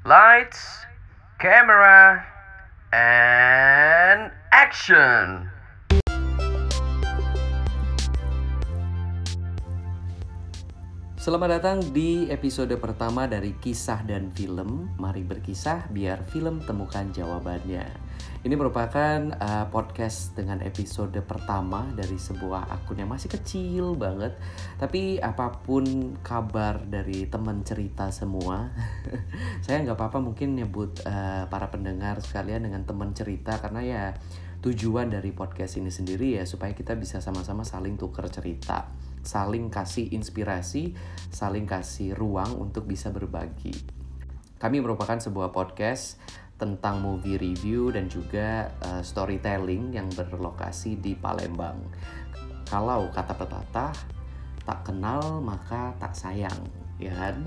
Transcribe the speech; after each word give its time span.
Lights, 0.00 0.88
camera, 1.36 2.24
and 2.88 4.32
action. 4.48 5.44
Selamat 11.20 11.60
datang 11.60 11.84
di 11.92 12.32
episode 12.32 12.72
pertama 12.80 13.28
dari 13.28 13.52
Kisah 13.60 14.00
dan 14.08 14.32
Film. 14.32 14.88
Mari 14.96 15.20
berkisah 15.20 15.92
biar 15.92 16.24
film 16.32 16.64
temukan 16.64 17.04
jawabannya. 17.12 17.84
Ini 18.40 18.56
merupakan 18.56 19.36
uh, 19.36 19.68
podcast 19.68 20.32
dengan 20.32 20.64
episode 20.64 21.12
pertama 21.28 21.84
dari 21.92 22.16
sebuah 22.16 22.72
akun 22.72 22.96
yang 22.96 23.12
masih 23.12 23.28
kecil 23.28 24.00
banget. 24.00 24.32
Tapi 24.80 25.20
apa 25.20 25.60
pun 25.60 26.16
kabar 26.24 26.80
dari 26.80 27.28
teman 27.28 27.60
cerita 27.68 28.08
semua, 28.08 28.72
saya 29.64 29.84
nggak 29.84 29.92
apa-apa 29.92 30.24
mungkin 30.24 30.56
nyebut 30.56 31.04
uh, 31.04 31.52
para 31.52 31.68
pendengar 31.68 32.24
sekalian 32.24 32.64
dengan 32.64 32.88
teman 32.88 33.12
cerita 33.12 33.60
karena 33.60 33.84
ya 33.84 34.02
tujuan 34.64 35.12
dari 35.12 35.36
podcast 35.36 35.76
ini 35.76 35.92
sendiri 35.92 36.40
ya 36.40 36.48
supaya 36.48 36.72
kita 36.72 36.96
bisa 36.96 37.20
sama-sama 37.20 37.60
saling 37.60 38.00
tukar 38.00 38.24
cerita 38.32 38.88
saling 39.20 39.68
kasih 39.68 40.08
inspirasi, 40.16 40.96
saling 41.28 41.68
kasih 41.68 42.16
ruang 42.16 42.56
untuk 42.56 42.88
bisa 42.88 43.12
berbagi. 43.12 43.72
Kami 44.60 44.76
merupakan 44.80 45.16
sebuah 45.16 45.52
podcast 45.52 46.20
tentang 46.60 47.00
movie 47.00 47.40
review 47.40 47.88
dan 47.88 48.06
juga 48.12 48.68
uh, 48.84 49.00
storytelling 49.00 49.96
yang 49.96 50.12
berlokasi 50.12 51.00
di 51.00 51.16
Palembang. 51.16 51.80
Kalau 52.68 53.08
kata 53.10 53.32
pepatah, 53.32 53.96
tak 54.62 54.84
kenal 54.84 55.40
maka 55.40 55.96
tak 55.96 56.12
sayang, 56.12 56.60
ya 57.00 57.10
kan? 57.16 57.42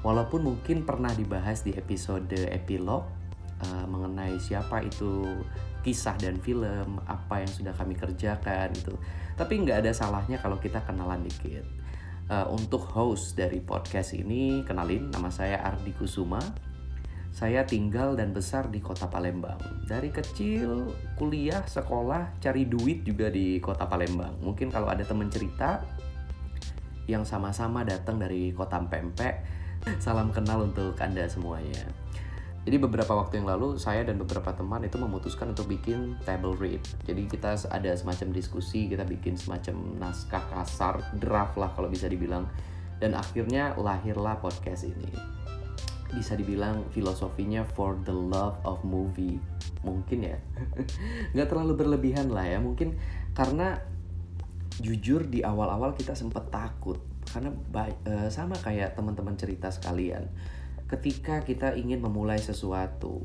Walaupun 0.00 0.42
mungkin 0.42 0.82
pernah 0.82 1.12
dibahas 1.12 1.62
di 1.62 1.76
episode 1.76 2.34
epilog 2.50 3.04
uh, 3.60 3.84
mengenai 3.86 4.40
siapa 4.40 4.80
itu 4.82 5.44
kisah 5.84 6.16
dan 6.16 6.40
film, 6.40 6.98
apa 7.04 7.44
yang 7.44 7.52
sudah 7.52 7.76
kami 7.76 7.92
kerjakan 7.94 8.72
itu. 8.72 8.96
Tapi 9.36 9.52
nggak 9.60 9.84
ada 9.84 9.92
salahnya 9.92 10.40
kalau 10.40 10.56
kita 10.56 10.80
kenalan 10.82 11.20
dikit. 11.22 11.68
Uh, 12.24 12.48
untuk 12.48 12.88
host 12.88 13.36
dari 13.36 13.60
podcast 13.60 14.16
ini, 14.16 14.64
kenalin 14.64 15.12
nama 15.12 15.28
saya 15.28 15.60
Ardi 15.60 15.92
Kusuma. 15.92 16.40
Saya 17.34 17.66
tinggal 17.66 18.14
dan 18.14 18.30
besar 18.30 18.70
di 18.70 18.78
kota 18.78 19.10
Palembang. 19.10 19.58
Dari 19.90 20.14
kecil 20.14 20.94
kuliah, 21.18 21.66
sekolah, 21.66 22.38
cari 22.38 22.62
duit 22.70 23.02
juga 23.02 23.26
di 23.26 23.58
kota 23.58 23.90
Palembang. 23.90 24.38
Mungkin 24.38 24.70
kalau 24.70 24.86
ada 24.86 25.02
teman 25.02 25.26
cerita 25.34 25.82
yang 27.10 27.26
sama-sama 27.26 27.82
datang 27.82 28.22
dari 28.22 28.54
kota 28.54 28.78
Pempek, 28.78 29.42
salam 29.98 30.30
kenal 30.30 30.62
untuk 30.70 30.94
Anda 31.02 31.26
semuanya. 31.26 31.82
Jadi 32.62 32.78
beberapa 32.78 33.18
waktu 33.18 33.42
yang 33.42 33.50
lalu 33.50 33.82
saya 33.82 34.06
dan 34.06 34.14
beberapa 34.22 34.54
teman 34.54 34.86
itu 34.86 34.94
memutuskan 34.96 35.50
untuk 35.58 35.66
bikin 35.66 36.14
table 36.22 36.54
read. 36.54 36.80
Jadi 37.02 37.26
kita 37.26 37.58
ada 37.66 37.90
semacam 37.98 38.30
diskusi, 38.30 38.86
kita 38.86 39.02
bikin 39.02 39.34
semacam 39.34 39.98
naskah 39.98 40.54
kasar, 40.54 41.02
draft 41.18 41.58
lah 41.58 41.74
kalau 41.74 41.90
bisa 41.90 42.06
dibilang. 42.06 42.46
Dan 43.02 43.18
akhirnya 43.18 43.74
lahirlah 43.74 44.38
podcast 44.38 44.86
ini. 44.86 45.34
Bisa 46.14 46.38
dibilang 46.38 46.86
filosofinya 46.94 47.66
for 47.66 47.98
the 48.06 48.14
love 48.14 48.56
of 48.62 48.80
movie. 48.86 49.42
Mungkin 49.82 50.18
ya. 50.24 50.38
Nggak 51.34 51.48
terlalu 51.50 51.72
berlebihan 51.74 52.30
lah 52.30 52.46
ya. 52.46 52.62
Mungkin 52.62 52.94
karena 53.34 53.82
jujur 54.78 55.26
di 55.26 55.42
awal-awal 55.42 55.98
kita 55.98 56.14
sempat 56.14 56.48
takut. 56.54 57.02
Karena 57.28 57.50
uh, 57.50 58.28
sama 58.30 58.54
kayak 58.62 58.94
teman-teman 58.94 59.34
cerita 59.34 59.72
sekalian 59.74 60.30
ketika 60.94 61.40
kita 61.42 61.72
ingin 61.74 61.98
memulai 62.04 62.36
sesuatu, 62.38 63.24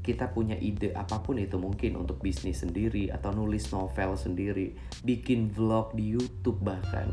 kita 0.00 0.32
punya 0.32 0.56
ide 0.56 0.92
apa 0.92 1.20
pun 1.20 1.36
itu 1.40 1.56
mungkin 1.56 1.96
untuk 2.00 2.20
bisnis 2.20 2.64
sendiri 2.64 3.08
atau 3.12 3.32
nulis 3.32 3.68
novel 3.72 4.16
sendiri, 4.16 4.76
bikin 5.04 5.48
vlog 5.48 5.96
di 5.96 6.16
YouTube 6.16 6.60
bahkan. 6.60 7.10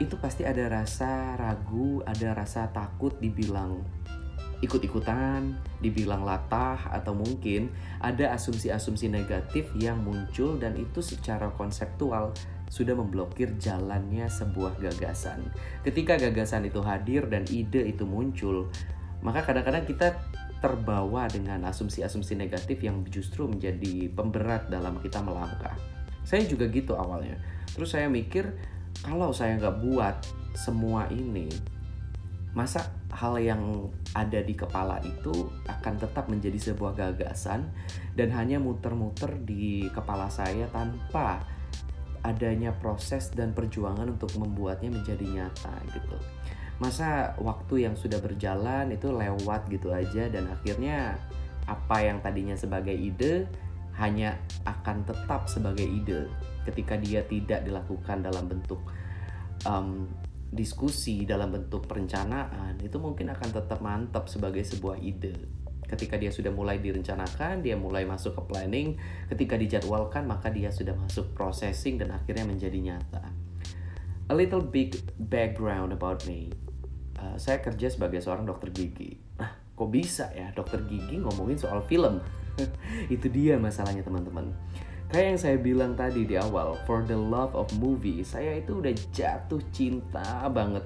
Itu 0.00 0.16
pasti 0.18 0.42
ada 0.42 0.66
rasa 0.66 1.36
ragu, 1.36 2.00
ada 2.02 2.32
rasa 2.34 2.72
takut 2.72 3.14
dibilang 3.20 3.84
ikut-ikutan, 4.62 5.58
dibilang 5.82 6.22
latah 6.22 6.78
atau 6.94 7.12
mungkin 7.12 7.68
ada 7.98 8.30
asumsi-asumsi 8.32 9.10
negatif 9.10 9.68
yang 9.74 10.00
muncul 10.00 10.54
dan 10.56 10.78
itu 10.78 11.02
secara 11.02 11.50
konseptual 11.58 12.30
sudah 12.72 12.96
memblokir 12.96 13.52
jalannya 13.60 14.30
sebuah 14.30 14.80
gagasan. 14.80 15.44
Ketika 15.84 16.16
gagasan 16.16 16.64
itu 16.70 16.80
hadir 16.80 17.28
dan 17.28 17.44
ide 17.52 17.84
itu 17.84 18.08
muncul, 18.08 18.70
maka 19.20 19.44
kadang-kadang 19.44 19.84
kita 19.84 20.16
terbawa 20.62 21.26
dengan 21.26 21.66
asumsi-asumsi 21.68 22.38
negatif 22.38 22.80
yang 22.80 23.02
justru 23.10 23.50
menjadi 23.50 24.08
pemberat 24.14 24.70
dalam 24.70 25.02
kita 25.02 25.18
melangkah. 25.18 25.74
Saya 26.22 26.46
juga 26.46 26.70
gitu 26.70 26.94
awalnya. 26.94 27.34
Terus 27.74 27.98
saya 27.98 28.06
mikir, 28.06 28.46
kalau 29.02 29.34
saya 29.34 29.58
nggak 29.58 29.76
buat 29.82 30.16
semua 30.54 31.10
ini, 31.10 31.50
masa 32.54 32.88
hal 33.12 33.36
yang 33.36 33.92
ada 34.16 34.40
di 34.40 34.56
kepala 34.56 34.96
itu 35.04 35.52
akan 35.68 35.94
tetap 36.00 36.32
menjadi 36.32 36.72
sebuah 36.72 36.96
gagasan 36.96 37.68
dan 38.16 38.32
hanya 38.32 38.56
muter-muter 38.56 39.36
di 39.44 39.86
kepala 39.92 40.32
saya 40.32 40.64
tanpa 40.72 41.44
adanya 42.24 42.72
proses 42.72 43.28
dan 43.34 43.52
perjuangan 43.52 44.08
untuk 44.16 44.32
membuatnya 44.40 44.88
menjadi 44.88 45.26
nyata 45.28 45.74
gitu. 45.92 46.16
Masa 46.80 47.36
waktu 47.38 47.86
yang 47.86 47.94
sudah 47.94 48.18
berjalan 48.18 48.90
itu 48.90 49.12
lewat 49.12 49.68
gitu 49.68 49.92
aja 49.92 50.32
dan 50.32 50.48
akhirnya 50.48 51.20
apa 51.68 52.02
yang 52.02 52.18
tadinya 52.24 52.56
sebagai 52.58 52.94
ide 52.94 53.46
hanya 54.00 54.40
akan 54.64 55.04
tetap 55.04 55.46
sebagai 55.46 55.84
ide 55.84 56.26
ketika 56.64 56.96
dia 56.96 57.22
tidak 57.28 57.62
dilakukan 57.62 58.24
dalam 58.24 58.48
bentuk 58.48 58.80
um, 59.68 60.08
diskusi 60.52 61.24
dalam 61.24 61.50
bentuk 61.50 61.88
perencanaan 61.88 62.76
itu 62.84 63.00
mungkin 63.00 63.32
akan 63.32 63.48
tetap 63.50 63.80
mantap 63.80 64.28
sebagai 64.28 64.62
sebuah 64.62 65.00
ide 65.00 65.32
ketika 65.88 66.20
dia 66.20 66.28
sudah 66.28 66.52
mulai 66.52 66.76
direncanakan 66.76 67.64
dia 67.64 67.76
mulai 67.76 68.04
masuk 68.04 68.36
ke 68.36 68.42
planning 68.44 69.00
ketika 69.32 69.56
dijadwalkan 69.56 70.28
maka 70.28 70.52
dia 70.52 70.68
sudah 70.68 70.92
masuk 70.92 71.32
processing 71.32 71.96
dan 71.96 72.12
akhirnya 72.12 72.44
menjadi 72.44 72.78
nyata 72.78 73.24
a 74.28 74.34
little 74.36 74.62
big 74.62 74.96
background 75.16 75.92
about 75.92 76.20
me 76.28 76.52
Eh, 77.22 77.36
saya 77.38 77.62
kerja 77.62 77.86
sebagai 77.86 78.18
seorang 78.18 78.42
dokter 78.42 78.74
gigi. 78.74 79.14
Nah, 79.38 79.54
kok 79.78 79.90
bisa 79.94 80.34
ya 80.34 80.50
dokter 80.50 80.82
gigi 80.90 81.22
ngomongin 81.22 81.54
soal 81.54 81.86
film? 81.86 82.18
Itu 83.14 83.30
dia 83.30 83.54
masalahnya 83.62 84.02
teman-teman. 84.02 84.50
Kayak 85.12 85.26
yang 85.28 85.40
saya 85.44 85.56
bilang 85.60 85.92
tadi 85.92 86.24
di 86.24 86.40
awal, 86.40 86.80
for 86.88 87.04
the 87.04 87.12
love 87.12 87.52
of 87.52 87.68
movie, 87.76 88.24
saya 88.24 88.56
itu 88.64 88.80
udah 88.80 88.96
jatuh 89.12 89.60
cinta 89.68 90.48
banget 90.48 90.80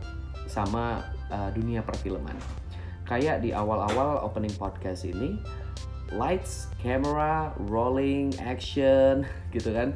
sama 0.50 0.98
uh, 1.30 1.46
dunia 1.54 1.78
perfilman. 1.86 2.34
Kayak 3.06 3.46
di 3.46 3.54
awal-awal 3.54 4.26
opening 4.26 4.50
podcast 4.58 5.06
ini, 5.06 5.38
lights, 6.10 6.66
camera, 6.82 7.54
rolling, 7.70 8.34
action, 8.42 9.22
gitu 9.54 9.70
kan 9.70 9.94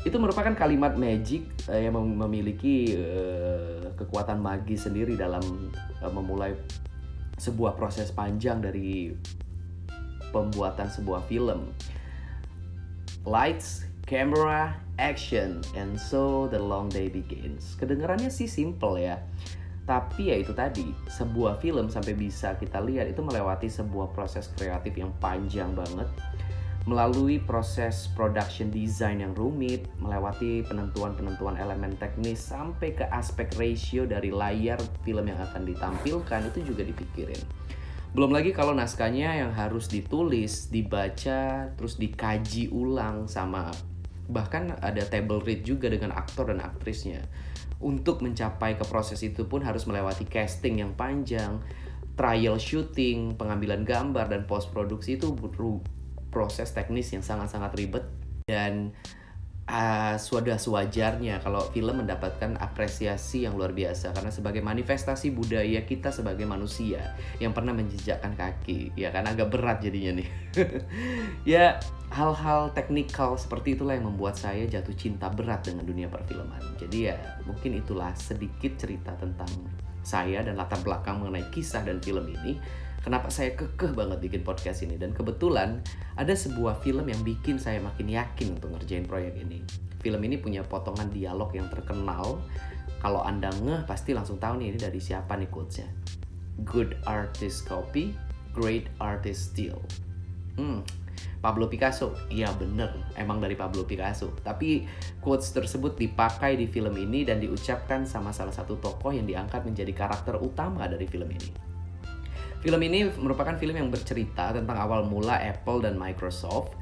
itu 0.00 0.16
merupakan 0.16 0.56
kalimat 0.56 0.96
magic 0.96 1.44
uh, 1.68 1.76
yang 1.76 1.92
memiliki 1.92 2.96
uh, 2.96 3.92
kekuatan 4.00 4.40
magis 4.40 4.88
sendiri 4.88 5.12
dalam 5.12 5.44
uh, 6.00 6.08
memulai 6.08 6.56
sebuah 7.36 7.76
proses 7.76 8.08
panjang 8.08 8.64
dari 8.64 9.12
pembuatan 10.32 10.88
sebuah 10.88 11.20
film. 11.28 11.68
Lights, 13.28 13.84
camera, 14.08 14.76
action, 14.96 15.60
and 15.76 15.98
so 15.98 16.48
the 16.48 16.58
long 16.58 16.88
day 16.88 17.12
begins. 17.12 17.76
Kedengarannya 17.76 18.32
sih 18.32 18.48
simple 18.48 18.96
ya. 18.96 19.20
Tapi 19.84 20.32
ya 20.32 20.36
itu 20.40 20.56
tadi, 20.56 20.88
sebuah 21.10 21.60
film 21.60 21.90
sampai 21.90 22.14
bisa 22.16 22.56
kita 22.56 22.80
lihat 22.80 23.10
itu 23.10 23.20
melewati 23.20 23.68
sebuah 23.68 24.14
proses 24.16 24.48
kreatif 24.56 24.96
yang 24.96 25.10
panjang 25.18 25.74
banget 25.76 26.08
melalui 26.88 27.36
proses 27.36 28.08
production 28.16 28.72
design 28.72 29.20
yang 29.20 29.36
rumit, 29.36 29.84
melewati 30.00 30.64
penentuan-penentuan 30.64 31.60
elemen 31.60 31.92
teknis 32.00 32.40
sampai 32.40 32.96
ke 32.96 33.04
aspek 33.12 33.52
ratio 33.60 34.08
dari 34.08 34.32
layar 34.32 34.80
film 35.04 35.28
yang 35.28 35.36
akan 35.38 35.68
ditampilkan 35.68 36.40
itu 36.48 36.72
juga 36.72 36.82
dipikirin. 36.88 37.40
Belum 38.10 38.34
lagi 38.34 38.50
kalau 38.50 38.74
naskahnya 38.74 39.38
yang 39.38 39.54
harus 39.54 39.86
ditulis, 39.86 40.66
dibaca, 40.74 41.70
terus 41.78 41.94
dikaji 41.94 42.66
ulang 42.74 43.30
sama 43.30 43.70
bahkan 44.30 44.78
ada 44.78 45.02
table 45.10 45.42
read 45.42 45.66
juga 45.66 45.90
dengan 45.90 46.14
aktor 46.14 46.54
dan 46.54 46.62
aktrisnya. 46.62 47.26
Untuk 47.82 48.22
mencapai 48.22 48.78
ke 48.78 48.86
proses 48.86 49.18
itu 49.26 49.44
pun 49.50 49.66
harus 49.66 49.84
melewati 49.90 50.22
casting 50.22 50.78
yang 50.78 50.94
panjang, 50.94 51.58
trial 52.14 52.56
shooting, 52.56 53.34
pengambilan 53.34 53.82
gambar 53.82 54.30
dan 54.30 54.46
post 54.46 54.70
produksi 54.70 55.18
itu 55.18 55.34
proses 56.30 56.70
teknis 56.70 57.10
yang 57.10 57.26
sangat-sangat 57.26 57.74
ribet 57.74 58.06
dan 58.46 58.94
uh, 59.70 60.18
sudah 60.18 60.58
sewajarnya 60.58 61.38
kalau 61.40 61.62
film 61.70 62.02
mendapatkan 62.02 62.58
apresiasi 62.58 63.46
yang 63.46 63.54
luar 63.54 63.70
biasa. 63.70 64.10
Karena 64.10 64.34
sebagai 64.34 64.60
manifestasi 64.60 65.30
budaya 65.30 65.86
kita 65.86 66.10
sebagai 66.10 66.44
manusia 66.44 67.14
yang 67.38 67.54
pernah 67.54 67.70
menjejakkan 67.70 68.34
kaki 68.34 68.92
ya 68.98 69.14
kan? 69.14 69.30
Agak 69.30 69.54
berat 69.54 69.78
jadinya 69.80 70.18
nih. 70.20 70.28
Ya 71.46 71.78
hal-hal 72.10 72.74
teknikal 72.74 73.38
seperti 73.38 73.78
itulah 73.78 73.94
yang 73.94 74.10
membuat 74.10 74.34
saya 74.36 74.66
jatuh 74.66 74.92
cinta 74.98 75.30
berat 75.30 75.62
dengan 75.62 75.86
dunia 75.86 76.10
perfilman. 76.10 76.60
Jadi 76.76 77.06
ya 77.06 77.16
mungkin 77.46 77.78
itulah 77.78 78.10
sedikit 78.18 78.76
cerita 78.76 79.14
tentang 79.16 79.48
saya 80.02 80.42
dan 80.42 80.56
latar 80.56 80.80
belakang 80.82 81.20
mengenai 81.20 81.48
kisah 81.52 81.84
dan 81.84 82.00
film 82.00 82.24
ini 82.28 82.56
kenapa 83.00 83.28
saya 83.32 83.52
kekeh 83.56 83.92
banget 83.92 84.20
bikin 84.20 84.42
podcast 84.44 84.84
ini. 84.84 84.96
Dan 84.96 85.12
kebetulan 85.12 85.80
ada 86.16 86.32
sebuah 86.32 86.80
film 86.80 87.08
yang 87.08 87.20
bikin 87.20 87.60
saya 87.60 87.80
makin 87.80 88.08
yakin 88.08 88.56
untuk 88.56 88.76
ngerjain 88.76 89.04
proyek 89.04 89.36
ini. 89.40 89.64
Film 90.00 90.20
ini 90.24 90.40
punya 90.40 90.64
potongan 90.64 91.12
dialog 91.12 91.52
yang 91.52 91.68
terkenal. 91.68 92.40
Kalau 93.00 93.24
anda 93.24 93.48
ngeh 93.64 93.88
pasti 93.88 94.12
langsung 94.12 94.36
tahu 94.36 94.60
nih 94.60 94.76
ini 94.76 94.78
dari 94.80 95.00
siapa 95.00 95.36
nih 95.36 95.48
quotesnya. 95.48 95.88
Good 96.64 97.00
artist 97.08 97.64
copy 97.64 98.12
great 98.54 98.90
artist 98.98 99.54
steal. 99.54 99.78
Hmm 100.58 100.82
Pablo 101.40 101.72
Picasso, 101.72 102.12
iya 102.28 102.52
bener, 102.52 102.92
emang 103.16 103.40
dari 103.40 103.56
Pablo 103.56 103.88
Picasso. 103.88 104.28
Tapi 104.44 104.84
quotes 105.24 105.56
tersebut 105.56 105.96
dipakai 105.96 106.52
di 106.60 106.68
film 106.68 106.92
ini 107.00 107.24
dan 107.24 107.40
diucapkan 107.40 108.04
sama 108.04 108.28
salah 108.28 108.52
satu 108.52 108.76
tokoh 108.76 109.08
yang 109.08 109.24
diangkat 109.24 109.64
menjadi 109.64 109.92
karakter 109.96 110.36
utama 110.36 110.84
dari 110.84 111.08
film 111.08 111.32
ini. 111.32 111.69
Film 112.60 112.80
ini 112.84 113.08
merupakan 113.16 113.56
film 113.56 113.72
yang 113.72 113.88
bercerita 113.88 114.52
tentang 114.52 114.76
awal 114.76 115.08
mula 115.08 115.40
Apple 115.40 115.80
dan 115.80 115.96
Microsoft 115.96 116.76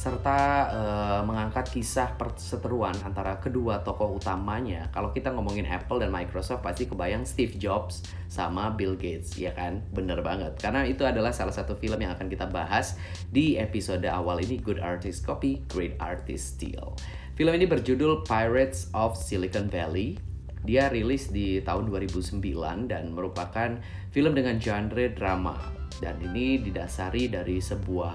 serta 0.00 0.38
uh, 0.72 1.20
mengangkat 1.28 1.68
kisah 1.76 2.16
perseteruan 2.16 2.96
antara 3.04 3.36
kedua 3.36 3.84
tokoh 3.84 4.16
utamanya. 4.16 4.88
Kalau 4.96 5.12
kita 5.12 5.28
ngomongin 5.28 5.68
Apple 5.68 6.00
dan 6.00 6.08
Microsoft 6.08 6.64
pasti 6.64 6.88
kebayang 6.88 7.28
Steve 7.28 7.60
Jobs 7.60 8.00
sama 8.24 8.72
Bill 8.72 8.96
Gates, 8.96 9.36
ya 9.36 9.52
kan? 9.52 9.84
Bener 9.92 10.24
banget. 10.24 10.56
Karena 10.56 10.88
itu 10.88 11.04
adalah 11.04 11.36
salah 11.36 11.52
satu 11.52 11.76
film 11.76 12.00
yang 12.00 12.16
akan 12.16 12.32
kita 12.32 12.48
bahas 12.48 12.96
di 13.28 13.60
episode 13.60 14.08
awal 14.08 14.40
ini 14.40 14.56
Good 14.56 14.80
Artist 14.80 15.28
Copy, 15.28 15.68
Great 15.68 16.00
Artist 16.00 16.56
Steal. 16.56 16.96
Film 17.36 17.52
ini 17.52 17.68
berjudul 17.68 18.24
Pirates 18.24 18.88
of 18.96 19.20
Silicon 19.20 19.68
Valley 19.68 20.29
dia 20.64 20.92
rilis 20.92 21.32
di 21.32 21.60
tahun 21.64 21.88
2009 21.88 22.40
dan 22.88 23.12
merupakan 23.12 23.80
film 24.12 24.32
dengan 24.36 24.60
genre 24.60 25.06
drama. 25.12 25.56
Dan 26.00 26.16
ini 26.20 26.60
didasari 26.60 27.28
dari 27.28 27.60
sebuah 27.60 28.14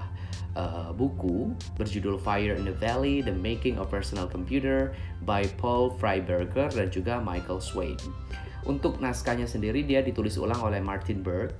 uh, 0.58 0.90
buku 0.94 1.54
berjudul 1.78 2.18
Fire 2.18 2.54
in 2.54 2.66
the 2.66 2.74
Valley: 2.76 3.22
The 3.22 3.34
Making 3.34 3.78
of 3.78 3.90
Personal 3.90 4.26
Computer 4.26 4.94
by 5.22 5.46
Paul 5.58 5.94
Freiberger 5.94 6.70
dan 6.72 6.88
juga 6.90 7.18
Michael 7.22 7.62
Swain. 7.62 7.98
Untuk 8.66 8.98
naskahnya 8.98 9.46
sendiri 9.46 9.86
dia 9.86 10.02
ditulis 10.02 10.34
ulang 10.34 10.58
oleh 10.58 10.82
Martin 10.82 11.22
Berg, 11.22 11.54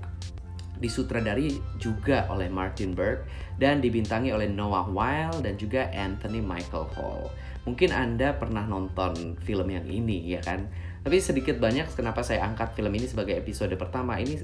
disutradari 0.83 1.57
juga 1.79 2.27
oleh 2.29 2.51
Martin 2.51 2.93
Berg 2.93 3.23
dan 3.57 3.79
dibintangi 3.79 4.35
oleh 4.35 4.51
Noah 4.51 4.91
Weil 4.91 5.33
dan 5.41 5.55
juga 5.55 5.89
Anthony 5.95 6.43
Michael 6.43 6.91
Hall. 6.99 7.31
Mungkin 7.67 7.91
Anda 7.91 8.39
pernah 8.39 8.63
nonton 8.63 9.37
film 9.43 9.69
yang 9.69 9.85
ini 9.91 10.31
ya 10.31 10.41
kan? 10.41 10.71
Tapi 11.03 11.19
sedikit 11.19 11.59
banyak 11.59 11.91
kenapa 11.99 12.23
saya 12.23 12.47
angkat 12.47 12.79
film 12.79 12.95
ini 12.95 13.11
sebagai 13.11 13.35
episode 13.35 13.75
pertama 13.75 14.19
ini 14.23 14.39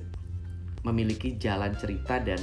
memiliki 0.82 1.38
jalan 1.38 1.74
cerita 1.78 2.18
dan 2.18 2.38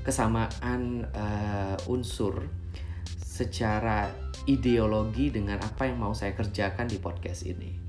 kesamaan 0.00 1.04
uh, 1.12 1.76
unsur 1.92 2.48
secara 3.20 4.08
ideologi 4.48 5.28
dengan 5.28 5.60
apa 5.60 5.84
yang 5.84 6.00
mau 6.00 6.16
saya 6.16 6.32
kerjakan 6.32 6.88
di 6.88 6.96
podcast 6.96 7.44
ini. 7.44 7.87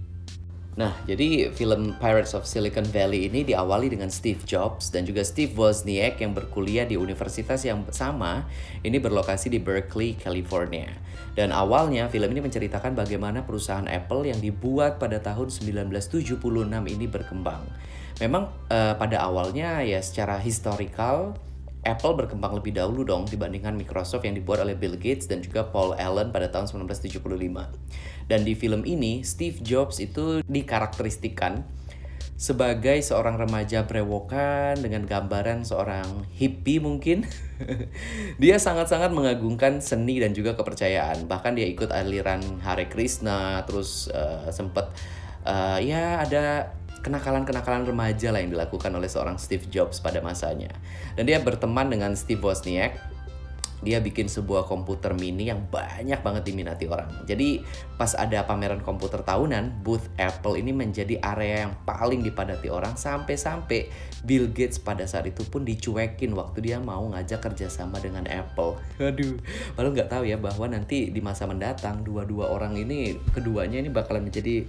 Nah, 0.78 0.94
jadi 1.10 1.50
film 1.50 1.98
Pirates 1.98 2.38
of 2.38 2.46
Silicon 2.46 2.86
Valley 2.88 3.26
ini 3.26 3.42
diawali 3.42 3.90
dengan 3.90 4.08
Steve 4.14 4.40
Jobs 4.46 4.94
dan 4.94 5.04
juga 5.04 5.26
Steve 5.26 5.52
Wozniak 5.58 6.22
yang 6.22 6.32
berkuliah 6.32 6.86
di 6.86 6.96
universitas 6.96 7.66
yang 7.66 7.84
sama, 7.90 8.46
ini 8.86 9.02
berlokasi 9.02 9.50
di 9.50 9.58
Berkeley, 9.58 10.16
California. 10.16 10.94
Dan 11.34 11.52
awalnya 11.52 12.08
film 12.08 12.32
ini 12.32 12.46
menceritakan 12.46 12.96
bagaimana 12.96 13.44
perusahaan 13.44 13.88
Apple 13.90 14.30
yang 14.30 14.40
dibuat 14.40 15.02
pada 15.02 15.18
tahun 15.20 15.52
1976 15.52 16.38
ini 16.70 17.06
berkembang. 17.10 17.66
Memang 18.20 18.52
uh, 18.72 18.94
pada 19.00 19.24
awalnya 19.24 19.80
ya 19.84 20.00
secara 20.04 20.40
historical 20.40 21.40
Apple 21.90 22.14
berkembang 22.14 22.54
lebih 22.54 22.78
dahulu 22.78 23.02
dong 23.02 23.26
dibandingkan 23.26 23.74
Microsoft 23.74 24.22
yang 24.22 24.38
dibuat 24.38 24.62
oleh 24.62 24.78
Bill 24.78 24.94
Gates 24.94 25.26
dan 25.26 25.42
juga 25.42 25.66
Paul 25.66 25.98
Allen 25.98 26.30
pada 26.30 26.46
tahun 26.54 26.70
1975. 26.70 27.26
Dan 28.30 28.46
di 28.46 28.54
film 28.54 28.86
ini, 28.86 29.26
Steve 29.26 29.58
Jobs 29.66 29.98
itu 29.98 30.46
dikarakteristikan 30.46 31.66
sebagai 32.40 33.04
seorang 33.04 33.36
remaja 33.36 33.84
brewokan 33.84 34.80
dengan 34.80 35.04
gambaran 35.04 35.68
seorang 35.68 36.24
hippie 36.32 36.80
mungkin. 36.80 37.28
dia 38.42 38.56
sangat-sangat 38.56 39.12
mengagungkan 39.12 39.84
seni 39.84 40.24
dan 40.24 40.32
juga 40.32 40.56
kepercayaan. 40.56 41.28
Bahkan 41.28 41.60
dia 41.60 41.68
ikut 41.68 41.92
aliran 41.92 42.40
Hare 42.64 42.88
Krishna, 42.88 43.68
terus 43.68 44.08
uh, 44.16 44.48
sempat 44.56 44.96
uh, 45.44 45.84
ya 45.84 46.24
ada 46.24 46.79
kenakalan-kenakalan 47.02 47.88
remaja 47.88 48.32
lah 48.32 48.44
yang 48.44 48.52
dilakukan 48.54 48.92
oleh 48.92 49.08
seorang 49.08 49.40
Steve 49.40 49.68
Jobs 49.72 50.04
pada 50.04 50.20
masanya. 50.20 50.72
Dan 51.16 51.28
dia 51.28 51.40
berteman 51.40 51.88
dengan 51.88 52.14
Steve 52.16 52.44
Wozniak. 52.44 52.96
Dia 53.80 54.04
bikin 54.04 54.28
sebuah 54.28 54.68
komputer 54.68 55.16
mini 55.16 55.48
yang 55.48 55.64
banyak 55.72 56.20
banget 56.20 56.52
diminati 56.52 56.84
orang. 56.92 57.24
Jadi 57.24 57.64
pas 57.96 58.12
ada 58.12 58.44
pameran 58.44 58.84
komputer 58.84 59.24
tahunan, 59.24 59.88
booth 59.88 60.04
Apple 60.20 60.60
ini 60.60 60.76
menjadi 60.76 61.16
area 61.24 61.64
yang 61.64 61.74
paling 61.88 62.20
dipadati 62.20 62.68
orang 62.68 63.00
sampai-sampai 63.00 63.88
Bill 64.28 64.52
Gates 64.52 64.84
pada 64.84 65.08
saat 65.08 65.32
itu 65.32 65.48
pun 65.48 65.64
dicuekin 65.64 66.36
waktu 66.36 66.60
dia 66.60 66.84
mau 66.84 67.08
ngajak 67.08 67.40
kerjasama 67.40 68.04
dengan 68.04 68.28
Apple. 68.28 68.76
Aduh, 69.00 69.40
padahal 69.80 69.96
nggak 69.96 70.12
tahu 70.12 70.24
ya 70.28 70.36
bahwa 70.36 70.68
nanti 70.68 71.08
di 71.08 71.24
masa 71.24 71.48
mendatang 71.48 72.04
dua-dua 72.04 72.52
orang 72.52 72.76
ini 72.76 73.16
keduanya 73.32 73.80
ini 73.80 73.88
bakalan 73.88 74.28
menjadi 74.28 74.68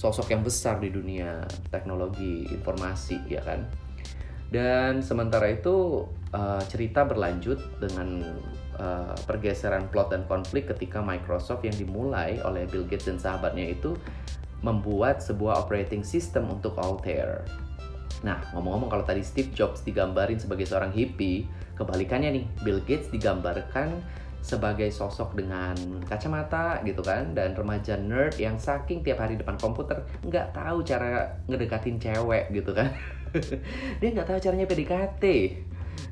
sosok 0.00 0.32
yang 0.32 0.40
besar 0.40 0.80
di 0.80 0.88
dunia 0.88 1.44
teknologi 1.68 2.48
informasi 2.48 3.20
ya 3.28 3.44
kan 3.44 3.68
dan 4.48 5.04
sementara 5.04 5.52
itu 5.52 6.08
uh, 6.32 6.62
cerita 6.66 7.04
berlanjut 7.04 7.60
dengan 7.78 8.24
uh, 8.80 9.14
pergeseran 9.28 9.86
plot 9.92 10.10
dan 10.10 10.24
konflik 10.26 10.66
ketika 10.72 10.98
Microsoft 10.98 11.62
yang 11.62 11.76
dimulai 11.76 12.40
oleh 12.42 12.66
Bill 12.66 12.88
Gates 12.88 13.06
dan 13.06 13.20
sahabatnya 13.20 13.70
itu 13.76 13.94
membuat 14.64 15.22
sebuah 15.22 15.64
operating 15.64 16.02
system 16.02 16.50
untuk 16.50 16.76
Altair. 16.82 17.46
Nah, 18.20 18.42
ngomong-ngomong 18.52 18.92
kalau 18.92 19.04
tadi 19.06 19.24
Steve 19.24 19.48
Jobs 19.56 19.80
digambarin 19.80 20.36
sebagai 20.36 20.68
seorang 20.68 20.92
hippie, 20.92 21.48
kebalikannya 21.80 22.42
nih, 22.42 22.44
Bill 22.60 22.82
Gates 22.84 23.08
digambarkan 23.08 24.02
sebagai 24.40 24.88
sosok 24.88 25.36
dengan 25.36 25.76
kacamata 26.08 26.80
gitu 26.82 27.04
kan 27.04 27.36
dan 27.36 27.52
remaja 27.52 28.00
nerd 28.00 28.40
yang 28.40 28.56
saking 28.56 29.04
tiap 29.04 29.20
hari 29.20 29.36
depan 29.36 29.60
komputer 29.60 30.00
nggak 30.24 30.56
tahu 30.56 30.80
cara 30.80 31.40
ngedekatin 31.46 32.00
cewek 32.00 32.48
gitu 32.50 32.72
kan. 32.72 32.88
Dia 34.00 34.08
nggak 34.10 34.26
tahu 34.26 34.38
caranya 34.42 34.66
PDKT 34.66 35.24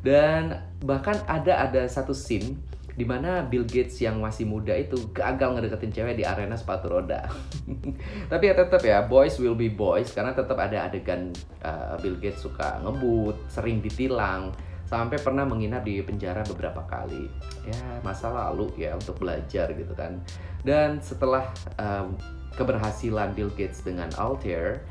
dan 0.05 0.63
bahkan 0.85 1.19
ada 1.27 1.67
ada 1.67 1.83
satu 1.89 2.13
scene 2.13 2.61
di 2.99 3.07
mana 3.07 3.47
Bill 3.47 3.63
Gates 3.63 4.03
yang 4.03 4.19
masih 4.19 4.43
muda 4.43 4.75
itu 4.75 4.99
gagal 5.15 5.55
ngedeketin 5.55 5.95
cewek 5.95 6.19
di 6.19 6.27
arena 6.27 6.59
sepatu 6.59 6.91
roda. 6.91 7.31
Tapi 8.31 8.45
ya 8.51 8.55
tetap 8.59 8.83
ya 8.83 9.07
boys 9.07 9.39
will 9.39 9.55
be 9.55 9.71
boys 9.71 10.11
karena 10.11 10.35
tetap 10.35 10.59
ada 10.59 10.91
adegan 10.91 11.31
uh, 11.63 11.95
Bill 12.03 12.19
Gates 12.19 12.43
suka 12.43 12.83
ngebut, 12.83 13.39
sering 13.47 13.79
ditilang, 13.79 14.51
sampai 14.88 15.21
pernah 15.21 15.45
menginap 15.45 15.85
di 15.85 16.00
penjara 16.00 16.40
beberapa 16.49 16.80
kali. 16.88 17.28
Ya 17.68 18.00
masa 18.00 18.33
lalu 18.33 18.73
ya 18.80 18.97
untuk 18.97 19.21
belajar 19.21 19.68
gitu 19.76 19.92
kan. 19.92 20.25
Dan 20.64 21.04
setelah 21.04 21.52
um, 21.76 22.16
keberhasilan 22.57 23.37
Bill 23.37 23.52
Gates 23.52 23.85
dengan 23.85 24.09
Altair 24.16 24.83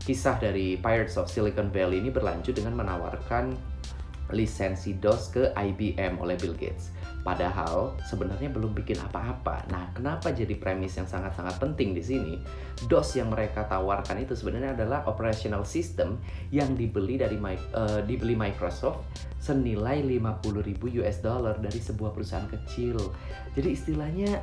kisah 0.00 0.40
dari 0.40 0.80
Pirates 0.80 1.20
of 1.20 1.28
Silicon 1.28 1.68
Valley 1.68 2.00
ini 2.00 2.08
berlanjut 2.08 2.56
dengan 2.56 2.72
menawarkan 2.78 3.52
lisensi 4.32 4.96
DOS 4.96 5.22
ke 5.34 5.42
IBM 5.52 6.16
oleh 6.22 6.38
Bill 6.40 6.56
Gates 6.56 6.94
Padahal 7.20 8.00
sebenarnya 8.08 8.48
belum 8.48 8.72
bikin 8.72 8.96
apa-apa. 8.96 9.68
Nah, 9.68 9.92
kenapa 9.92 10.32
jadi 10.32 10.56
premis 10.56 10.96
yang 10.96 11.04
sangat-sangat 11.04 11.60
penting 11.60 11.92
di 11.92 12.00
sini? 12.00 12.34
DOS 12.88 13.20
yang 13.20 13.28
mereka 13.28 13.68
tawarkan 13.68 14.24
itu 14.24 14.32
sebenarnya 14.32 14.72
adalah 14.72 15.04
operational 15.04 15.68
system 15.68 16.16
yang 16.48 16.72
dibeli 16.72 17.20
dari 17.20 17.36
uh, 17.36 18.00
dibeli 18.08 18.32
Microsoft 18.32 19.04
senilai 19.36 20.00
50.000 20.00 21.00
US 21.04 21.16
dollar 21.20 21.60
dari 21.60 21.76
sebuah 21.76 22.16
perusahaan 22.16 22.48
kecil. 22.48 22.96
Jadi 23.52 23.68
istilahnya 23.68 24.40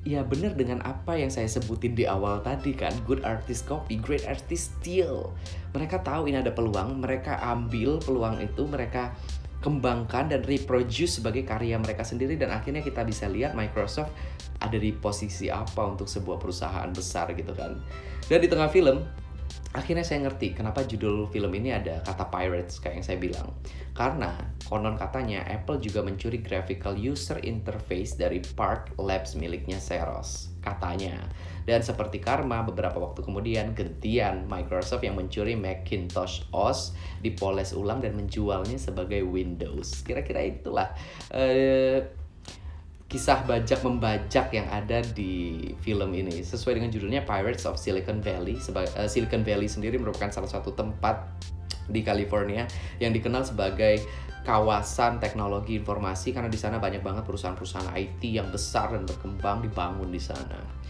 ya 0.00 0.24
benar 0.24 0.56
dengan 0.56 0.80
apa 0.80 1.12
yang 1.12 1.28
saya 1.28 1.44
sebutin 1.44 1.92
di 1.92 2.08
awal 2.08 2.40
tadi 2.40 2.72
kan 2.72 2.92
good 3.04 3.20
artist 3.20 3.68
copy 3.68 4.00
great 4.00 4.24
artist 4.24 4.80
steal 4.80 5.36
mereka 5.76 6.00
tahu 6.00 6.24
ini 6.32 6.40
ada 6.40 6.56
peluang 6.56 7.04
mereka 7.04 7.36
ambil 7.44 8.00
peluang 8.00 8.40
itu 8.40 8.64
mereka 8.64 9.12
kembangkan 9.60 10.32
dan 10.32 10.40
reproduce 10.44 11.20
sebagai 11.20 11.44
karya 11.44 11.76
mereka 11.76 12.00
sendiri 12.04 12.36
dan 12.36 12.52
akhirnya 12.52 12.80
kita 12.80 13.04
bisa 13.04 13.28
lihat 13.28 13.52
Microsoft 13.52 14.12
ada 14.60 14.76
di 14.76 14.92
posisi 14.92 15.48
apa 15.48 15.84
untuk 15.84 16.08
sebuah 16.08 16.40
perusahaan 16.40 16.88
besar 16.92 17.32
gitu 17.36 17.52
kan. 17.52 17.76
Dan 18.28 18.40
di 18.40 18.48
tengah 18.48 18.68
film 18.72 19.04
akhirnya 19.70 20.02
saya 20.02 20.26
ngerti 20.26 20.58
kenapa 20.58 20.82
judul 20.82 21.30
film 21.30 21.54
ini 21.54 21.70
ada 21.70 22.02
kata 22.02 22.26
pirates 22.26 22.82
kayak 22.82 23.00
yang 23.00 23.06
saya 23.06 23.18
bilang. 23.20 23.48
Karena 23.94 24.34
konon 24.66 24.98
katanya 24.98 25.46
Apple 25.46 25.78
juga 25.78 26.02
mencuri 26.02 26.40
graphical 26.42 26.96
user 26.98 27.38
interface 27.44 28.18
dari 28.18 28.42
Park 28.56 28.96
Labs 28.98 29.38
miliknya 29.38 29.78
Seros. 29.78 30.49
Katanya. 30.60 31.16
Dan 31.64 31.84
seperti 31.84 32.20
karma, 32.20 32.64
beberapa 32.64 32.96
waktu 33.00 33.20
kemudian 33.20 33.76
gentian 33.76 34.48
Microsoft 34.48 35.04
yang 35.04 35.16
mencuri 35.16 35.56
Macintosh 35.56 36.48
OS 36.52 36.96
dipoles 37.20 37.76
ulang 37.76 38.00
dan 38.00 38.16
menjualnya 38.16 38.80
sebagai 38.80 39.24
Windows. 39.24 40.00
Kira-kira 40.04 40.40
itulah 40.44 40.92
uh, 41.32 42.00
kisah 43.10 43.42
bajak 43.42 43.82
membajak 43.82 44.54
yang 44.54 44.66
ada 44.70 45.02
di 45.02 45.62
film 45.82 46.14
ini. 46.14 46.42
Sesuai 46.42 46.80
dengan 46.80 46.90
judulnya 46.94 47.26
Pirates 47.26 47.66
of 47.66 47.76
Silicon 47.76 48.24
Valley. 48.24 48.56
Sebagai, 48.58 48.90
uh, 48.96 49.08
Silicon 49.10 49.44
Valley 49.44 49.68
sendiri 49.68 50.00
merupakan 50.00 50.32
salah 50.32 50.48
satu 50.48 50.72
tempat 50.72 51.28
di 51.90 52.06
California 52.06 52.70
yang 53.02 53.10
dikenal 53.10 53.42
sebagai 53.42 53.98
kawasan 54.42 55.20
teknologi 55.20 55.76
informasi 55.78 56.32
karena 56.32 56.48
di 56.48 56.56
sana 56.56 56.80
banyak 56.80 57.04
banget 57.04 57.24
perusahaan-perusahaan 57.28 57.92
IT 57.96 58.22
yang 58.24 58.48
besar 58.48 58.96
dan 58.96 59.04
berkembang 59.04 59.64
dibangun 59.64 60.08
di 60.08 60.20
sana 60.20 60.80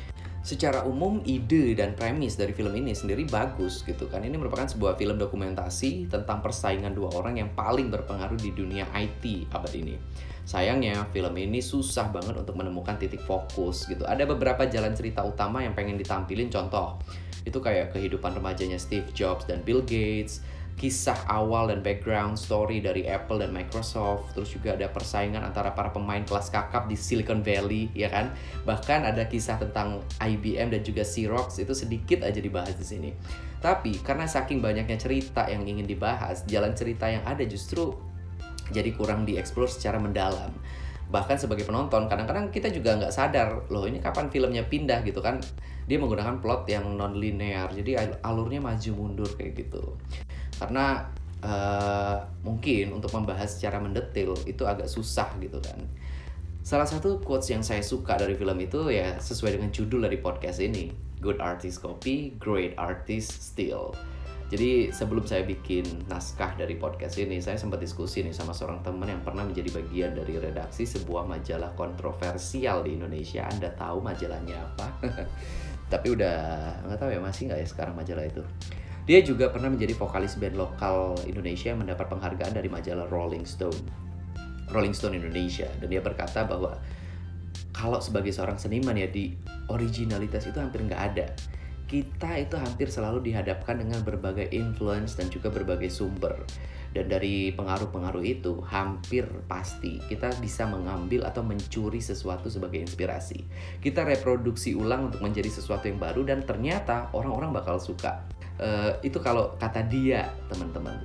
secara 0.40 0.88
umum 0.88 1.20
ide 1.28 1.76
dan 1.76 1.92
premis 1.92 2.32
dari 2.32 2.56
film 2.56 2.72
ini 2.72 2.96
sendiri 2.96 3.28
bagus 3.28 3.84
gitu 3.84 4.08
kan. 4.08 4.24
Ini 4.24 4.40
merupakan 4.40 4.64
sebuah 4.64 4.96
film 4.96 5.20
dokumentasi 5.20 6.08
tentang 6.08 6.40
persaingan 6.40 6.96
dua 6.96 7.12
orang 7.12 7.36
yang 7.36 7.52
paling 7.52 7.92
berpengaruh 7.92 8.40
di 8.40 8.50
dunia 8.56 8.88
IT 8.96 9.52
abad 9.52 9.72
ini. 9.76 10.00
Sayangnya 10.48 11.06
film 11.12 11.36
ini 11.36 11.60
susah 11.60 12.08
banget 12.08 12.34
untuk 12.34 12.56
menemukan 12.56 12.96
titik 12.96 13.20
fokus 13.22 13.84
gitu. 13.86 14.08
Ada 14.08 14.24
beberapa 14.24 14.64
jalan 14.66 14.96
cerita 14.96 15.22
utama 15.22 15.60
yang 15.60 15.76
pengen 15.76 16.00
ditampilin 16.00 16.48
contoh. 16.48 16.96
Itu 17.44 17.60
kayak 17.60 17.92
kehidupan 17.94 18.36
remajanya 18.36 18.80
Steve 18.80 19.06
Jobs 19.12 19.44
dan 19.44 19.60
Bill 19.62 19.84
Gates, 19.84 20.40
kisah 20.78 21.28
awal 21.28 21.68
dan 21.68 21.84
background 21.84 22.40
story 22.40 22.80
dari 22.80 23.04
Apple 23.04 23.42
dan 23.42 23.52
Microsoft. 23.52 24.32
Terus 24.32 24.54
juga 24.54 24.78
ada 24.78 24.88
persaingan 24.88 25.44
antara 25.44 25.76
para 25.76 25.92
pemain 25.92 26.22
kelas 26.24 26.48
kakap 26.48 26.88
di 26.88 26.96
Silicon 26.96 27.44
Valley 27.44 27.92
ya 27.92 28.08
kan? 28.08 28.32
Bahkan 28.64 29.04
ada 29.04 29.26
kisah 29.28 29.60
tentang 29.60 30.00
IBM 30.20 30.72
dan 30.72 30.80
juga 30.80 31.04
Xerox 31.04 31.60
itu 31.60 31.76
sedikit 31.76 32.24
aja 32.24 32.40
dibahas 32.40 32.72
di 32.76 32.86
sini. 32.86 33.10
Tapi 33.60 34.00
karena 34.00 34.24
saking 34.24 34.64
banyaknya 34.64 34.96
cerita 34.96 35.44
yang 35.50 35.68
ingin 35.68 35.84
dibahas 35.84 36.48
jalan 36.48 36.72
cerita 36.72 37.12
yang 37.12 37.20
ada 37.28 37.44
justru 37.44 37.92
jadi 38.72 38.94
kurang 38.96 39.28
dieksplor 39.28 39.68
secara 39.68 40.00
mendalam. 40.00 40.54
Bahkan 41.10 41.36
sebagai 41.42 41.66
penonton 41.66 42.06
kadang-kadang 42.06 42.54
kita 42.54 42.70
juga 42.70 42.94
nggak 42.96 43.12
sadar 43.12 43.66
loh 43.68 43.84
ini 43.84 43.98
kapan 43.98 44.30
filmnya 44.30 44.64
pindah? 44.64 45.02
gitu 45.02 45.18
kan? 45.18 45.42
Dia 45.90 45.98
menggunakan 45.98 46.38
plot 46.38 46.70
yang 46.70 46.86
non 46.94 47.18
linear 47.18 47.66
jadi 47.74 48.22
alurnya 48.22 48.62
maju 48.62 48.90
mundur 48.94 49.26
kayak 49.34 49.58
gitu 49.58 49.98
karena 50.60 51.08
uh, 51.40 52.20
mungkin 52.44 52.92
untuk 52.92 53.16
membahas 53.16 53.56
secara 53.56 53.80
mendetil 53.80 54.36
itu 54.44 54.68
agak 54.68 54.86
susah 54.86 55.32
gitu 55.40 55.56
kan 55.64 55.80
salah 56.60 56.84
satu 56.84 57.18
quotes 57.24 57.48
yang 57.48 57.64
saya 57.64 57.80
suka 57.80 58.20
dari 58.20 58.36
film 58.36 58.60
itu 58.60 58.92
ya 58.92 59.16
sesuai 59.16 59.56
dengan 59.56 59.72
judul 59.72 60.04
dari 60.04 60.20
podcast 60.20 60.60
ini 60.60 60.92
good 61.24 61.40
artist 61.40 61.80
copy 61.80 62.36
great 62.36 62.76
artist 62.76 63.32
still 63.40 63.96
jadi 64.50 64.90
sebelum 64.90 65.22
saya 65.30 65.46
bikin 65.46 65.86
naskah 66.10 66.58
dari 66.58 66.74
podcast 66.74 67.14
ini, 67.22 67.38
saya 67.38 67.54
sempat 67.54 67.78
diskusi 67.78 68.26
nih 68.26 68.34
sama 68.34 68.50
seorang 68.50 68.82
teman 68.82 69.06
yang 69.06 69.22
pernah 69.22 69.46
menjadi 69.46 69.78
bagian 69.78 70.10
dari 70.18 70.42
redaksi 70.42 70.82
sebuah 70.90 71.22
majalah 71.22 71.70
kontroversial 71.78 72.82
di 72.82 72.98
Indonesia. 72.98 73.46
Anda 73.46 73.70
tahu 73.78 74.02
majalahnya 74.02 74.58
apa? 74.58 75.06
Tapi 75.94 76.06
udah 76.18 76.38
nggak 76.82 76.98
tahu 76.98 77.14
ya 77.14 77.22
masih 77.22 77.46
nggak 77.46 77.62
ya 77.62 77.66
sekarang 77.70 77.94
majalah 77.94 78.26
itu. 78.26 78.42
Dia 79.10 79.26
juga 79.26 79.50
pernah 79.50 79.74
menjadi 79.74 79.98
vokalis 79.98 80.38
band 80.38 80.54
lokal 80.54 81.18
Indonesia 81.26 81.74
yang 81.74 81.82
mendapat 81.82 82.06
penghargaan 82.14 82.54
dari 82.54 82.70
majalah 82.70 83.10
Rolling 83.10 83.42
Stone. 83.42 83.74
Rolling 84.70 84.94
Stone 84.94 85.18
Indonesia 85.18 85.66
dan 85.82 85.90
dia 85.90 85.98
berkata 85.98 86.46
bahwa 86.46 86.78
kalau 87.74 87.98
sebagai 87.98 88.30
seorang 88.30 88.54
seniman 88.54 88.94
ya 88.94 89.10
di 89.10 89.34
originalitas 89.66 90.46
itu 90.46 90.62
hampir 90.62 90.86
nggak 90.86 91.02
ada. 91.10 91.26
Kita 91.90 92.38
itu 92.38 92.54
hampir 92.54 92.86
selalu 92.86 93.34
dihadapkan 93.34 93.82
dengan 93.82 93.98
berbagai 94.06 94.46
influence 94.54 95.18
dan 95.18 95.26
juga 95.26 95.50
berbagai 95.50 95.90
sumber. 95.90 96.46
Dan 96.94 97.10
dari 97.10 97.50
pengaruh-pengaruh 97.50 98.22
itu 98.22 98.62
hampir 98.62 99.26
pasti 99.50 99.98
kita 100.06 100.30
bisa 100.38 100.70
mengambil 100.70 101.26
atau 101.26 101.42
mencuri 101.42 101.98
sesuatu 101.98 102.46
sebagai 102.46 102.78
inspirasi. 102.78 103.42
Kita 103.82 104.06
reproduksi 104.06 104.78
ulang 104.78 105.10
untuk 105.10 105.18
menjadi 105.18 105.50
sesuatu 105.50 105.90
yang 105.90 105.98
baru 105.98 106.22
dan 106.22 106.46
ternyata 106.46 107.10
orang-orang 107.10 107.50
bakal 107.50 107.82
suka 107.82 108.38
uh, 108.60 108.92
itu 109.00 109.16
kalau 109.18 109.56
kata 109.56 109.82
dia 109.88 110.28
teman-teman. 110.52 111.00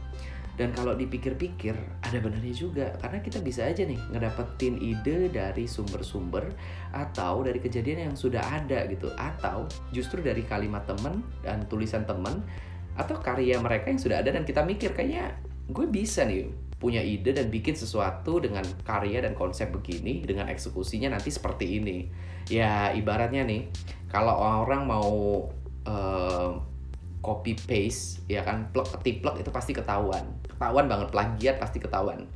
Dan 0.55 0.71
kalau 0.71 0.95
dipikir-pikir 0.95 1.75
ada 1.99 2.17
benarnya 2.23 2.55
juga. 2.55 2.87
Karena 3.03 3.19
kita 3.19 3.43
bisa 3.43 3.67
aja 3.67 3.83
nih 3.83 3.99
ngedapetin 4.15 4.79
ide 4.79 5.27
dari 5.27 5.67
sumber-sumber 5.67 6.47
atau 6.95 7.43
dari 7.43 7.59
kejadian 7.59 8.11
yang 8.11 8.15
sudah 8.15 8.39
ada 8.39 8.87
gitu. 8.87 9.11
Atau 9.19 9.67
justru 9.91 10.23
dari 10.23 10.47
kalimat 10.47 10.87
temen 10.87 11.19
dan 11.43 11.67
tulisan 11.67 12.07
temen 12.07 12.39
atau 12.95 13.19
karya 13.19 13.59
mereka 13.59 13.91
yang 13.91 13.99
sudah 13.99 14.23
ada 14.23 14.31
dan 14.31 14.47
kita 14.47 14.63
mikir 14.63 14.95
kayaknya 14.95 15.35
gue 15.67 15.83
bisa 15.83 16.23
nih 16.23 16.47
punya 16.79 17.03
ide 17.03 17.35
dan 17.35 17.51
bikin 17.51 17.75
sesuatu 17.75 18.39
dengan 18.39 18.63
karya 18.87 19.23
dan 19.23 19.35
konsep 19.35 19.71
begini 19.71 20.23
dengan 20.23 20.47
eksekusinya 20.47 21.11
nanti 21.11 21.31
seperti 21.31 21.83
ini. 21.83 22.07
Ya 22.47 22.95
ibaratnya 22.95 23.43
nih 23.43 23.67
kalau 24.07 24.35
orang 24.63 24.87
mau 24.87 25.11
uh, 25.83 26.74
copy 27.25 27.57
paste 27.57 28.21
ya 28.29 28.45
kan 28.45 28.69
plug 28.69 28.85
ketiplek 29.01 29.41
itu 29.41 29.49
pasti 29.49 29.73
ketahuan 29.73 30.29
ketahuan 30.45 30.85
banget 30.85 31.09
plagiat 31.09 31.57
pasti 31.57 31.81
ketahuan 31.81 32.29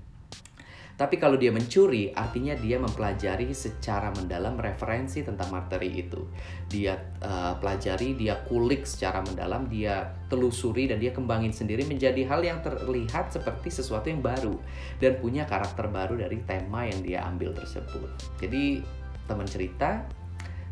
tapi 1.00 1.16
kalau 1.16 1.40
dia 1.40 1.48
mencuri, 1.48 2.12
artinya 2.12 2.60
dia 2.60 2.76
mempelajari 2.76 3.56
secara 3.56 4.12
mendalam 4.12 4.60
referensi 4.60 5.24
tentang 5.24 5.48
materi 5.48 5.96
itu. 5.96 6.28
Dia 6.68 7.00
uh, 7.24 7.56
pelajari, 7.56 8.20
dia 8.20 8.44
kulik 8.44 8.84
secara 8.84 9.24
mendalam, 9.24 9.72
dia 9.72 10.12
telusuri 10.28 10.92
dan 10.92 11.00
dia 11.00 11.16
kembangin 11.16 11.56
sendiri 11.56 11.88
menjadi 11.88 12.28
hal 12.28 12.44
yang 12.44 12.60
terlihat 12.60 13.32
seperti 13.32 13.72
sesuatu 13.72 14.12
yang 14.12 14.20
baru 14.20 14.60
dan 15.00 15.16
punya 15.24 15.48
karakter 15.48 15.88
baru 15.88 16.20
dari 16.20 16.44
tema 16.44 16.84
yang 16.84 17.00
dia 17.00 17.24
ambil 17.24 17.56
tersebut. 17.56 18.12
Jadi 18.44 18.84
teman 19.24 19.48
cerita 19.48 20.04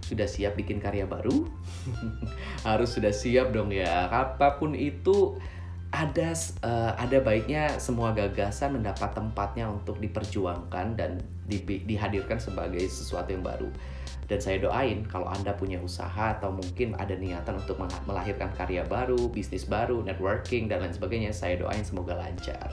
sudah 0.08 0.24
siap 0.24 0.56
bikin 0.56 0.80
karya 0.80 1.04
baru. 1.04 1.44
Harus 2.68 2.96
sudah 2.96 3.12
siap 3.12 3.52
dong 3.52 3.76
ya. 3.76 4.08
Apa 4.08 4.56
pun 4.56 4.72
itu 4.72 5.36
ada 5.92 6.36
uh, 6.64 6.92
ada 7.00 7.18
baiknya 7.24 7.80
semua 7.80 8.12
gagasan 8.12 8.80
mendapat 8.80 9.12
tempatnya 9.16 9.68
untuk 9.72 10.00
diperjuangkan 10.00 11.00
dan 11.00 11.20
di, 11.48 11.64
dihadirkan 11.64 12.40
sebagai 12.40 12.88
sesuatu 12.88 13.36
yang 13.36 13.44
baru. 13.44 13.68
Dan 14.28 14.40
saya 14.44 14.60
doain 14.60 15.08
kalau 15.08 15.32
anda 15.32 15.56
punya 15.56 15.80
usaha 15.80 16.36
atau 16.36 16.52
mungkin 16.52 16.96
ada 17.00 17.16
niatan 17.16 17.64
untuk 17.64 17.80
melahirkan 17.80 18.52
karya 18.52 18.84
baru 18.84 19.32
bisnis 19.32 19.64
baru 19.64 20.04
networking 20.04 20.68
dan 20.68 20.84
lain 20.84 20.92
sebagainya 20.92 21.32
saya 21.32 21.56
doain 21.56 21.88
semoga 21.88 22.20
lancar 22.20 22.68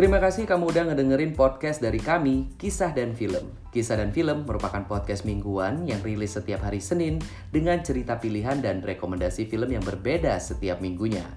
Terima 0.00 0.16
kasih 0.16 0.48
kamu 0.48 0.72
udah 0.72 0.88
ngedengerin 0.88 1.36
podcast 1.36 1.84
dari 1.84 2.00
kami, 2.00 2.56
Kisah 2.56 2.96
dan 2.96 3.12
Film. 3.12 3.52
Kisah 3.68 4.00
dan 4.00 4.16
Film 4.16 4.48
merupakan 4.48 4.80
podcast 4.88 5.28
mingguan 5.28 5.84
yang 5.84 6.00
rilis 6.00 6.40
setiap 6.40 6.64
hari 6.64 6.80
Senin 6.80 7.20
dengan 7.52 7.84
cerita 7.84 8.16
pilihan 8.16 8.64
dan 8.64 8.80
rekomendasi 8.80 9.44
film 9.44 9.68
yang 9.68 9.84
berbeda 9.84 10.40
setiap 10.40 10.80
minggunya. 10.80 11.28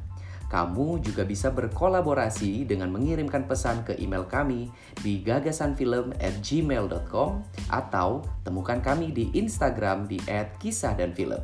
Kamu 0.48 1.04
juga 1.04 1.28
bisa 1.28 1.52
berkolaborasi 1.52 2.64
dengan 2.64 2.88
mengirimkan 2.88 3.52
pesan 3.52 3.84
ke 3.84 4.00
email 4.00 4.32
kami 4.32 4.72
di 5.04 5.20
gagasanfilm@gmail.com 5.28 7.30
atau 7.68 8.24
temukan 8.48 8.80
kami 8.80 9.12
di 9.12 9.28
Instagram 9.36 10.08
di 10.08 10.24
@kisahdanfilm. 10.64 11.44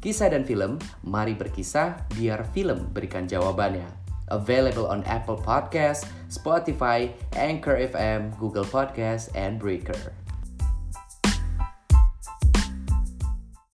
Kisah 0.00 0.32
dan 0.32 0.48
film, 0.48 0.80
mari 1.04 1.36
berkisah 1.36 2.08
biar 2.16 2.48
film 2.56 2.88
berikan 2.88 3.28
jawabannya. 3.28 4.03
Available 4.28 4.86
on 4.86 5.04
Apple 5.04 5.36
Podcasts, 5.36 6.08
Spotify, 6.28 7.12
Anchor 7.34 7.76
FM, 7.76 8.38
Google 8.38 8.64
Podcasts, 8.64 9.28
and 9.34 9.58
Breaker. 9.58 10.12